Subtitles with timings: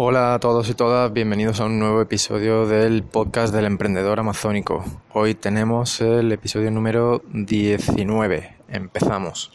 [0.00, 4.84] Hola a todos y todas, bienvenidos a un nuevo episodio del podcast del emprendedor amazónico.
[5.12, 8.58] Hoy tenemos el episodio número 19.
[8.68, 9.50] Empezamos.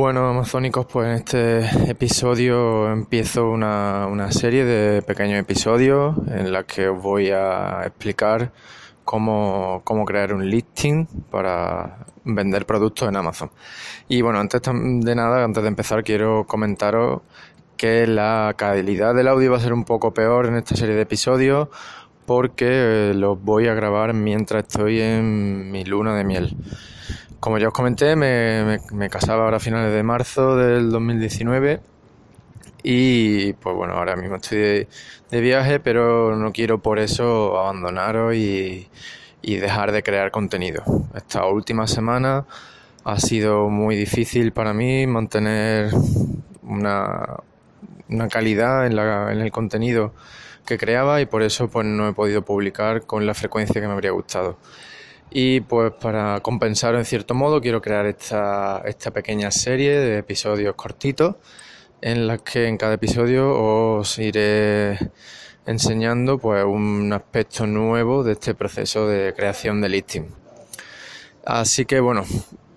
[0.00, 6.62] Bueno, amazónicos, pues en este episodio empiezo una, una, serie de pequeños episodios en la
[6.62, 8.50] que os voy a explicar
[9.04, 13.50] cómo, cómo crear un listing para vender productos en Amazon.
[14.08, 17.20] Y bueno, antes de nada, antes de empezar, quiero comentaros
[17.76, 21.02] que la calidad del audio va a ser un poco peor en esta serie de
[21.02, 21.68] episodios
[22.24, 26.56] porque los voy a grabar mientras estoy en mi luna de miel.
[27.40, 31.80] Como ya os comenté, me, casaba ahora a finales de marzo del 2019
[32.82, 34.86] y pues bueno, ahora mismo estoy
[35.30, 38.88] de, viaje, pero no quiero por eso abandonaros y,
[39.42, 40.82] dejar de crear contenido.
[41.14, 42.44] Esta última semana
[43.04, 45.92] ha sido muy difícil para mí mantener
[46.62, 47.38] una,
[48.10, 50.12] una calidad en, la, en el contenido
[50.66, 53.94] que creaba y por eso pues no he podido publicar con la frecuencia que me
[53.94, 54.58] habría gustado.
[55.30, 60.74] Y pues para compensar en cierto modo quiero crear esta, esta pequeña serie de episodios
[60.74, 61.36] cortitos
[62.00, 64.98] en las que en cada episodio os iré
[65.66, 70.24] enseñando pues un aspecto nuevo de este proceso de creación de listing.
[71.44, 72.24] Así que bueno,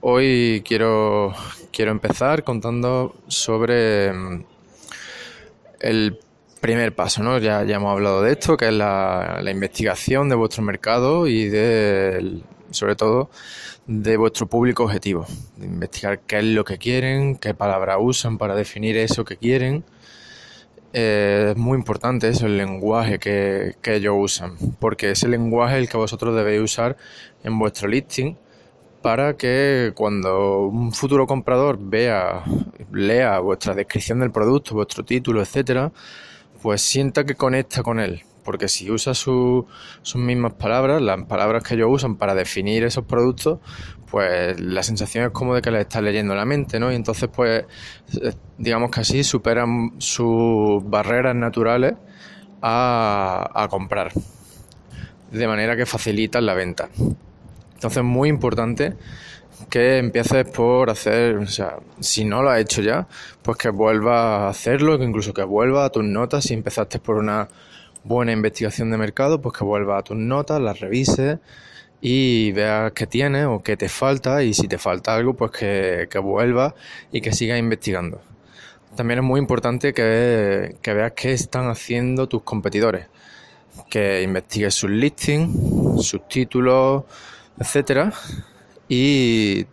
[0.00, 1.32] hoy quiero,
[1.72, 4.44] quiero empezar contando sobre mm,
[5.80, 6.18] el
[6.60, 7.38] primer paso, ¿no?
[7.38, 12.42] Ya, ya hemos hablado de esto, que es la, investigación de vuestro mercado y de,
[12.70, 13.30] sobre todo,
[13.86, 15.26] de vuestro público objetivo.
[15.56, 19.84] De investigar qué es lo que quieren, qué palabras usan para definir eso que quieren.
[20.92, 25.82] Eh, es muy importante eso, el lenguaje que, que ellos usan, porque ese lenguaje es
[25.82, 26.96] el que vosotros debéis usar
[27.44, 28.36] en vuestro listing
[29.02, 32.42] para que cuando un futuro comprador vea,
[32.92, 35.92] lea vuestra descripción del producto, vuestro título, etcétera,
[36.62, 38.22] pues sienta que conecta con él.
[38.44, 39.66] Porque si usa sus
[40.14, 43.58] mismas palabras, las palabras que ellos usan para definir esos productos,
[44.10, 46.90] pues la sensación es como de que les está leyendo la mente, ¿no?
[46.90, 47.64] Y entonces, pues,
[48.20, 51.94] eh, digamos que así superan sus barreras naturales
[52.62, 54.12] a, a comprar.
[55.30, 56.88] De manera que facilitan la venta.
[57.74, 58.96] Entonces, muy importante
[59.68, 63.06] que empieces por hacer, o sea, si no lo has hecho ya,
[63.42, 67.16] pues que vuelva a hacerlo, que incluso que vuelva a tus notas, si empezaste por
[67.16, 67.48] una
[68.04, 71.38] buena investigación de mercado, pues que vuelva a tus notas, las revises
[72.00, 74.42] y veas qué tienes o qué te falta.
[74.42, 76.74] Y si te falta algo, pues que, que vuelvas
[77.12, 78.20] y que sigas investigando.
[78.96, 83.06] También es muy importante que, que veas qué están haciendo tus competidores,
[83.88, 87.04] que investigues sus listings, sus títulos,
[87.58, 88.12] etcétera,
[88.90, 89.66] y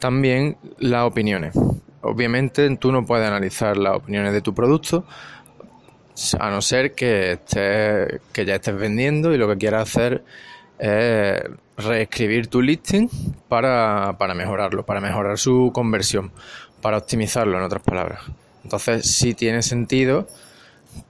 [0.00, 1.54] también las opiniones.
[2.02, 5.06] Obviamente tú no puedes analizar las opiniones de tu producto
[6.38, 10.24] a no ser que, estés, que ya estés vendiendo y lo que quieras hacer
[10.78, 11.42] es
[11.76, 13.08] reescribir tu listing
[13.48, 16.32] para, para mejorarlo, para mejorar su conversión,
[16.82, 18.22] para optimizarlo en otras palabras.
[18.64, 20.26] Entonces sí tiene sentido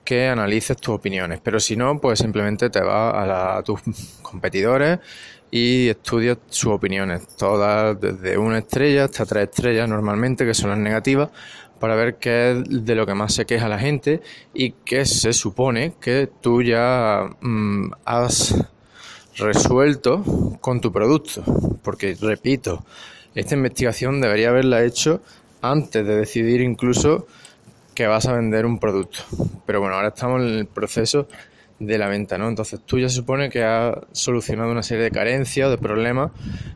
[0.04, 3.80] que analices tus opiniones, pero si no, pues simplemente te vas a, a tus
[4.20, 4.98] competidores
[5.50, 10.78] y estudio sus opiniones, todas desde una estrella hasta tres estrellas normalmente, que son las
[10.78, 11.30] negativas,
[11.80, 14.20] para ver qué es de lo que más se queja la gente
[14.54, 18.54] y qué se supone que tú ya mm, has
[19.36, 20.22] resuelto
[20.60, 21.42] con tu producto.
[21.82, 22.84] Porque, repito,
[23.34, 25.22] esta investigación debería haberla hecho
[25.62, 27.26] antes de decidir incluso
[27.94, 29.20] que vas a vender un producto.
[29.66, 31.28] Pero bueno, ahora estamos en el proceso
[31.80, 32.48] de la venta, ¿no?
[32.48, 36.30] Entonces tú ya se supone que has solucionado una serie de carencias o de problemas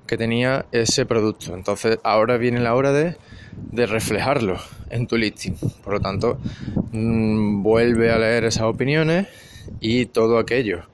[0.06, 1.54] que tenía ese producto.
[1.54, 3.16] Entonces ahora viene la hora de,
[3.70, 4.56] de reflejarlo
[4.90, 5.56] en tu listing.
[5.84, 6.38] Por lo tanto,
[6.92, 9.28] mm, vuelve a leer esas opiniones
[9.78, 10.84] y todo aquello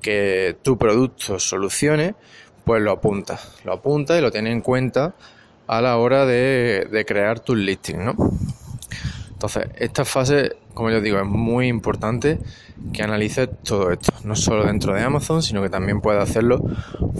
[0.00, 2.14] que tu producto solucione,
[2.64, 3.38] pues lo apunta.
[3.64, 5.14] Lo apunta y lo tiene en cuenta
[5.66, 8.14] a la hora de, de crear tu listing, ¿no?
[9.32, 12.38] Entonces, esta fase como yo digo, es muy importante
[12.92, 16.60] que analices todo esto, no solo dentro de Amazon, sino que también puedes hacerlo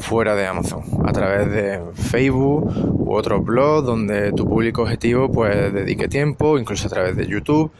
[0.00, 5.72] fuera de Amazon, a través de Facebook u otros blogs donde tu público objetivo pues
[5.72, 7.70] dedique tiempo, incluso a través de YouTube,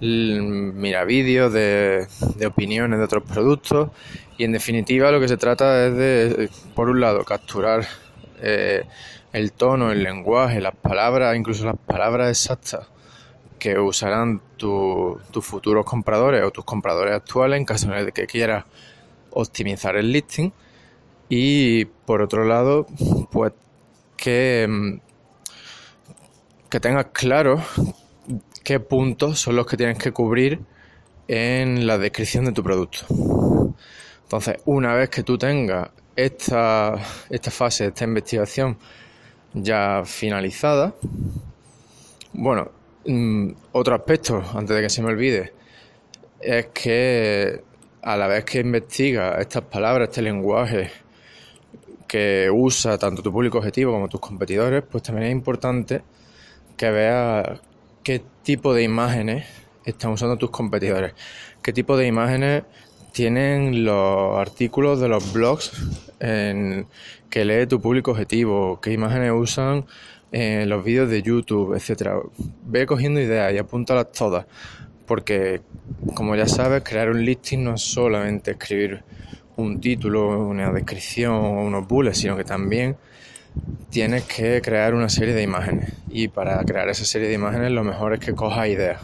[0.00, 2.06] mira vídeos de,
[2.46, 3.90] opiniones de otros productos
[4.38, 7.86] y en definitiva lo que se trata es de, por un lado, capturar
[8.40, 8.84] eh,
[9.32, 12.86] el tono, el lenguaje, las palabras, incluso las palabras exactas
[13.58, 18.64] que usarán tus futuros compradores o tus compradores actuales en caso de que quieras
[19.30, 20.52] optimizar el listing.
[21.28, 22.86] Y por otro lado,
[23.30, 23.52] pues
[24.16, 25.00] que, mm,
[26.70, 27.62] que tengas claro
[28.64, 30.60] qué puntos son los que tienes que cubrir
[31.28, 33.06] en la descripción de tu producto.
[34.22, 36.94] Entonces, una vez que tú tengas esta,
[37.30, 38.78] esta fase, esta investigación
[39.54, 40.94] ya finalizada,
[42.32, 42.70] bueno,
[43.08, 45.54] Mm, otro aspecto, antes de que se me olvide,
[46.42, 47.62] es que
[48.02, 50.90] a la vez que investiga estas palabras, este lenguaje
[52.06, 56.02] que usa tanto tu público objetivo como tus competidores, pues también es importante
[56.76, 57.60] que veas
[58.02, 59.46] qué tipo de imágenes
[59.86, 61.14] están usando tus competidores,
[61.62, 62.64] qué tipo de imágenes
[63.12, 65.72] tienen los artículos de los blogs
[66.20, 66.86] en
[67.30, 69.86] que lee tu público objetivo, qué imágenes usan
[70.32, 72.20] en los vídeos de YouTube, etcétera.
[72.66, 74.46] Ve cogiendo ideas y apúntalas todas,
[75.06, 75.62] porque
[76.14, 79.02] como ya sabes, crear un listing no es solamente escribir
[79.56, 82.96] un título, una descripción o unos bullets, sino que también
[83.90, 85.92] tienes que crear una serie de imágenes.
[86.08, 89.00] Y para crear esa serie de imágenes lo mejor es que cojas ideas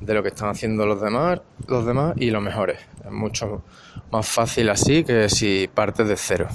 [0.00, 2.78] de lo que están haciendo los demás, los demás y los mejores.
[3.04, 3.62] Es mucho
[4.10, 6.48] más fácil así que si partes de cero.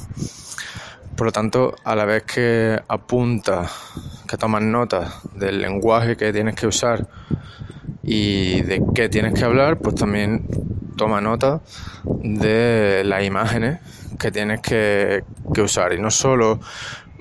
[1.18, 3.72] Por lo tanto, a la vez que apuntas,
[4.28, 7.08] que tomas notas del lenguaje que tienes que usar
[8.04, 10.48] y de qué tienes que hablar, pues también
[10.96, 11.62] toma nota
[12.04, 13.80] de las imágenes
[14.20, 15.24] que tienes que,
[15.60, 15.94] usar.
[15.94, 16.60] Y no solo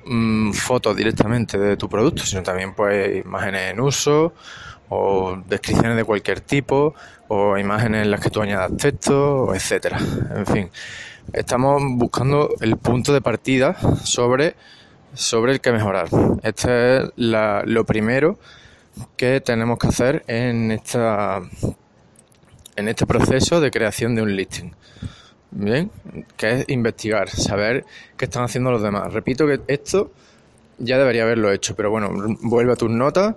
[0.04, 4.34] mm, fotos directamente de tu producto, sino también pues imágenes en uso
[4.90, 6.94] o descripciones de cualquier tipo
[7.28, 9.98] o imágenes en las que tú añadas texto, etcétera.
[10.36, 10.70] En fin,
[11.32, 14.54] estamos buscando el punto de partida sobre,
[15.14, 16.08] sobre el que mejorar.
[16.42, 18.38] Este es lo primero
[19.16, 21.42] que tenemos que hacer en, esta,
[22.76, 24.72] en este proceso de creación de un listing.
[25.50, 25.90] Bien,
[26.36, 27.84] que es investigar, saber
[28.16, 29.12] qué están haciendo los demás.
[29.12, 30.12] Repito que esto
[30.78, 32.10] ya debería haberlo hecho, pero bueno,
[32.42, 33.36] vuelve a tus notas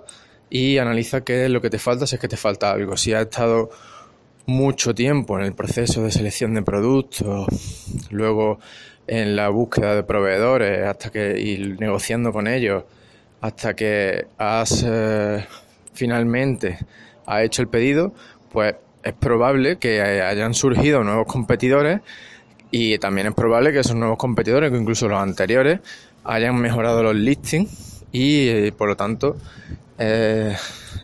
[0.50, 2.96] y analiza qué es lo que te falta si es que te falta algo.
[2.96, 3.70] Si has estado
[4.50, 7.46] mucho tiempo en el proceso de selección de productos,
[8.10, 8.58] luego
[9.06, 12.84] en la búsqueda de proveedores hasta que y negociando con ellos
[13.40, 15.46] hasta que has eh,
[15.94, 16.78] finalmente
[17.26, 18.12] ha hecho el pedido,
[18.52, 22.00] pues es probable que hayan surgido nuevos competidores
[22.72, 25.80] y también es probable que esos nuevos competidores, incluso los anteriores,
[26.24, 29.36] hayan mejorado los listings y por lo tanto
[29.98, 30.56] eh,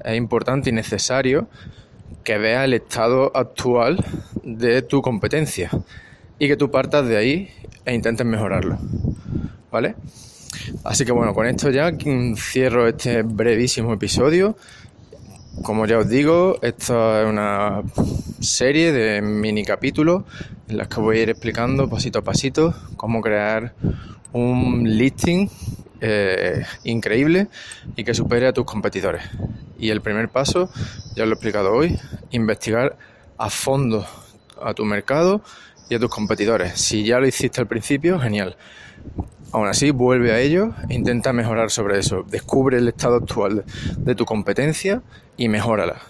[0.04, 1.48] es importante y necesario
[2.26, 4.04] que veas el estado actual
[4.42, 5.70] de tu competencia
[6.40, 7.50] y que tú partas de ahí
[7.84, 8.78] e intentes mejorarlo.
[9.70, 9.94] ¿Vale?
[10.82, 11.92] Así que bueno, con esto ya
[12.36, 14.56] cierro este brevísimo episodio.
[15.62, 17.82] Como ya os digo, esto es una
[18.40, 20.24] serie de mini capítulos
[20.68, 23.72] en las que voy a ir explicando pasito a pasito cómo crear
[24.32, 25.48] un listing
[26.00, 27.48] eh, increíble
[27.96, 29.22] y que supere a tus competidores.
[29.78, 30.70] Y el primer paso,
[31.14, 31.98] ya lo he explicado hoy,
[32.30, 32.96] investigar
[33.38, 34.06] a fondo
[34.60, 35.42] a tu mercado
[35.88, 36.80] y a tus competidores.
[36.80, 38.56] Si ya lo hiciste al principio, genial.
[39.52, 42.24] Aún así, vuelve a ello e intenta mejorar sobre eso.
[42.28, 43.64] Descubre el estado actual
[43.96, 45.02] de tu competencia
[45.36, 46.00] y mejórala.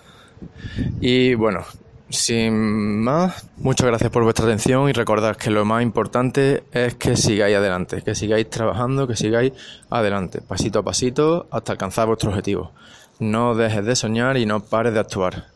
[1.00, 1.64] Y bueno,
[2.08, 7.16] sin más, muchas gracias por vuestra atención y recordad que lo más importante es que
[7.16, 9.52] sigáis adelante, que sigáis trabajando, que sigáis
[9.90, 12.72] adelante, pasito a pasito, hasta alcanzar vuestro objetivo.
[13.18, 15.46] No dejes de soñar y no pares de actuar.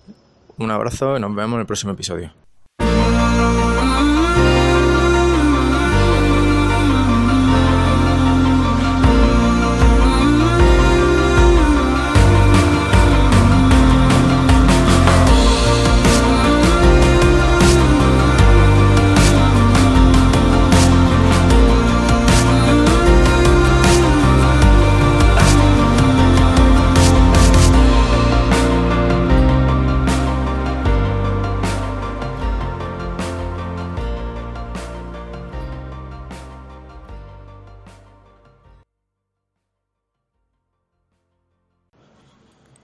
[0.59, 2.33] Un abrazo y nos vemos en el próximo episodio.